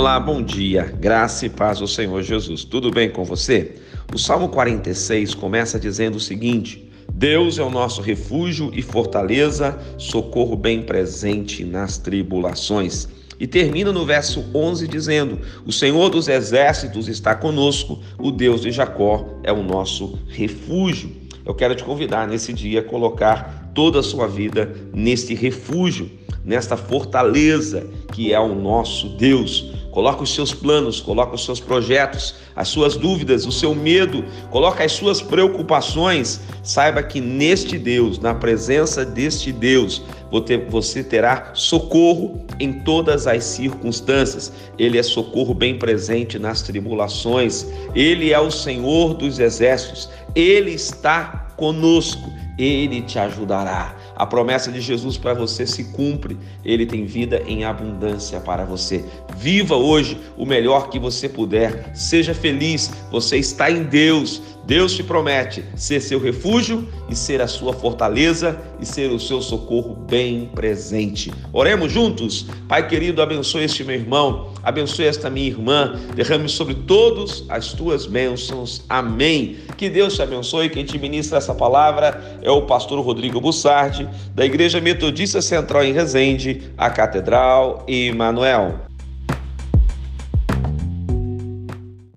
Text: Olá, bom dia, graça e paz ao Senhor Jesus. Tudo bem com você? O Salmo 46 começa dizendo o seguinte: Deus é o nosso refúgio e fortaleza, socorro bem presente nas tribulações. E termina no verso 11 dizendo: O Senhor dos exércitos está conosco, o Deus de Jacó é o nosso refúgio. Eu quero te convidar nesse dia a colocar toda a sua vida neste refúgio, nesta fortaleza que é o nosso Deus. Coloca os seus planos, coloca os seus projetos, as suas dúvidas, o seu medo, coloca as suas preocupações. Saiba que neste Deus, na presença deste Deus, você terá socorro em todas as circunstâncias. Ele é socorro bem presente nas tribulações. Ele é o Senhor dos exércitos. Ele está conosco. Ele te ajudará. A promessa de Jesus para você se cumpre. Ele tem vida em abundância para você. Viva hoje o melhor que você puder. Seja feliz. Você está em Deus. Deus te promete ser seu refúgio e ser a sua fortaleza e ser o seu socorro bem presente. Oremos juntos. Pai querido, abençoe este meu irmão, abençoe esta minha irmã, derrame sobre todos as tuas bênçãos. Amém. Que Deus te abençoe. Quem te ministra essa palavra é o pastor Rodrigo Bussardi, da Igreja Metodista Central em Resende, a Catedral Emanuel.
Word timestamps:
Olá, 0.00 0.18
bom 0.18 0.40
dia, 0.40 0.84
graça 0.98 1.44
e 1.44 1.50
paz 1.50 1.78
ao 1.78 1.86
Senhor 1.86 2.22
Jesus. 2.22 2.64
Tudo 2.64 2.90
bem 2.90 3.10
com 3.10 3.22
você? 3.22 3.74
O 4.10 4.18
Salmo 4.18 4.48
46 4.48 5.34
começa 5.34 5.78
dizendo 5.78 6.14
o 6.14 6.20
seguinte: 6.20 6.90
Deus 7.12 7.58
é 7.58 7.62
o 7.62 7.68
nosso 7.68 8.00
refúgio 8.00 8.70
e 8.72 8.80
fortaleza, 8.80 9.78
socorro 9.98 10.56
bem 10.56 10.80
presente 10.84 11.66
nas 11.66 11.98
tribulações. 11.98 13.08
E 13.38 13.46
termina 13.46 13.92
no 13.92 14.06
verso 14.06 14.42
11 14.54 14.88
dizendo: 14.88 15.38
O 15.66 15.70
Senhor 15.70 16.08
dos 16.08 16.28
exércitos 16.28 17.06
está 17.06 17.34
conosco, 17.34 17.98
o 18.18 18.30
Deus 18.30 18.62
de 18.62 18.72
Jacó 18.72 19.38
é 19.42 19.52
o 19.52 19.62
nosso 19.62 20.18
refúgio. 20.28 21.14
Eu 21.44 21.54
quero 21.54 21.74
te 21.74 21.84
convidar 21.84 22.26
nesse 22.26 22.54
dia 22.54 22.80
a 22.80 22.84
colocar 22.84 23.70
toda 23.74 24.00
a 24.00 24.02
sua 24.02 24.26
vida 24.26 24.74
neste 24.94 25.34
refúgio, 25.34 26.10
nesta 26.42 26.74
fortaleza 26.74 27.86
que 28.14 28.32
é 28.32 28.40
o 28.40 28.54
nosso 28.54 29.10
Deus. 29.10 29.79
Coloca 29.90 30.22
os 30.22 30.32
seus 30.34 30.54
planos, 30.54 31.00
coloca 31.00 31.34
os 31.34 31.44
seus 31.44 31.58
projetos, 31.58 32.36
as 32.54 32.68
suas 32.68 32.96
dúvidas, 32.96 33.44
o 33.44 33.50
seu 33.50 33.74
medo, 33.74 34.24
coloca 34.50 34.84
as 34.84 34.92
suas 34.92 35.20
preocupações. 35.20 36.40
Saiba 36.62 37.02
que 37.02 37.20
neste 37.20 37.76
Deus, 37.76 38.18
na 38.18 38.32
presença 38.32 39.04
deste 39.04 39.50
Deus, 39.50 40.02
você 40.68 41.02
terá 41.02 41.50
socorro 41.54 42.46
em 42.60 42.72
todas 42.72 43.26
as 43.26 43.42
circunstâncias. 43.42 44.52
Ele 44.78 44.96
é 44.96 45.02
socorro 45.02 45.52
bem 45.54 45.76
presente 45.76 46.38
nas 46.38 46.62
tribulações. 46.62 47.66
Ele 47.94 48.32
é 48.32 48.38
o 48.38 48.50
Senhor 48.50 49.14
dos 49.14 49.40
exércitos. 49.40 50.08
Ele 50.36 50.70
está 50.70 51.48
conosco. 51.56 52.30
Ele 52.56 53.02
te 53.02 53.18
ajudará. 53.18 53.96
A 54.20 54.26
promessa 54.26 54.70
de 54.70 54.82
Jesus 54.82 55.16
para 55.16 55.32
você 55.32 55.66
se 55.66 55.82
cumpre. 55.82 56.36
Ele 56.62 56.84
tem 56.84 57.06
vida 57.06 57.42
em 57.46 57.64
abundância 57.64 58.38
para 58.38 58.66
você. 58.66 59.02
Viva 59.34 59.74
hoje 59.76 60.20
o 60.36 60.44
melhor 60.44 60.90
que 60.90 60.98
você 60.98 61.26
puder. 61.26 61.96
Seja 61.96 62.34
feliz. 62.34 62.90
Você 63.10 63.38
está 63.38 63.70
em 63.70 63.82
Deus. 63.82 64.42
Deus 64.70 64.94
te 64.94 65.02
promete 65.02 65.64
ser 65.74 66.00
seu 66.00 66.20
refúgio 66.20 66.86
e 67.08 67.16
ser 67.16 67.42
a 67.42 67.48
sua 67.48 67.72
fortaleza 67.72 68.56
e 68.78 68.86
ser 68.86 69.10
o 69.10 69.18
seu 69.18 69.42
socorro 69.42 69.96
bem 70.08 70.48
presente. 70.54 71.32
Oremos 71.52 71.90
juntos. 71.90 72.46
Pai 72.68 72.86
querido, 72.86 73.20
abençoe 73.20 73.64
este 73.64 73.82
meu 73.82 73.96
irmão, 73.96 74.52
abençoe 74.62 75.06
esta 75.06 75.28
minha 75.28 75.48
irmã, 75.48 75.98
derrame 76.14 76.48
sobre 76.48 76.74
todos 76.74 77.44
as 77.48 77.72
tuas 77.72 78.06
bênçãos. 78.06 78.84
Amém. 78.88 79.56
Que 79.76 79.90
Deus 79.90 80.14
te 80.14 80.22
abençoe. 80.22 80.70
Quem 80.70 80.84
te 80.84 80.96
ministra 81.00 81.38
essa 81.38 81.52
palavra 81.52 82.38
é 82.40 82.48
o 82.48 82.62
pastor 82.62 83.00
Rodrigo 83.00 83.40
Bussardi, 83.40 84.08
da 84.36 84.44
Igreja 84.44 84.80
Metodista 84.80 85.42
Central 85.42 85.82
em 85.82 85.92
Resende, 85.92 86.62
a 86.78 86.88
Catedral 86.88 87.84
Emanuel. 87.88 88.89